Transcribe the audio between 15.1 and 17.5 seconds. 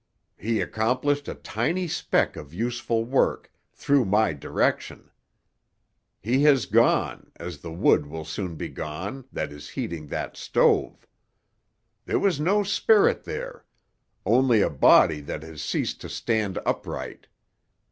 that has ceased to stand upright.